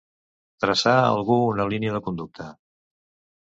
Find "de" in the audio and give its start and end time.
1.97-2.01